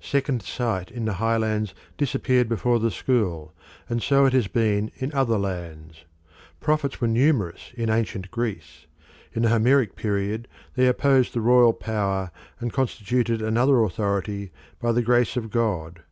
[0.00, 3.52] Second sight in the Highlands disappeared before the school,
[3.88, 6.04] and so it has been in other lands.
[6.60, 8.86] Prophets were numerous in ancient Greece.
[9.32, 15.02] In the Homeric period they opposed the royal power and constituted another authority by the
[15.02, 16.04] grace of God.